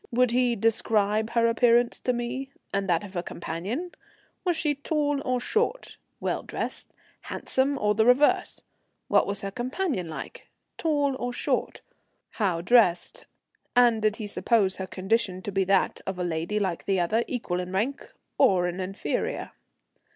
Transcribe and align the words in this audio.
Would 0.09 0.31
he 0.31 0.55
describe 0.55 1.29
her 1.33 1.45
appearance 1.45 1.99
to 1.99 2.11
me, 2.11 2.49
and 2.73 2.89
that 2.89 3.03
of 3.03 3.13
her 3.13 3.21
companion? 3.21 3.91
Was 4.43 4.57
she 4.57 4.73
tall 4.73 5.21
or 5.23 5.39
short? 5.39 5.97
Well 6.19 6.41
dressed, 6.41 6.91
handsome, 7.19 7.77
or 7.77 7.93
the 7.93 8.07
reverse? 8.07 8.63
What 9.09 9.27
was 9.27 9.41
her 9.41 9.51
companion 9.51 10.09
like? 10.09 10.47
Tall 10.79 11.15
or 11.19 11.31
short? 11.31 11.81
How 12.41 12.61
dressed, 12.61 13.27
and 13.75 14.01
did 14.01 14.15
he 14.15 14.25
suppose 14.25 14.77
her 14.77 14.87
condition 14.87 15.43
to 15.43 15.51
be 15.51 15.63
that 15.65 16.01
of 16.07 16.17
a 16.17 16.23
lady 16.23 16.57
like 16.57 16.85
the 16.85 16.99
other, 16.99 17.23
equal 17.27 17.59
in 17.59 17.71
rank, 17.71 18.11
or 18.39 18.65
an 18.65 18.79
inferior? 18.79 19.51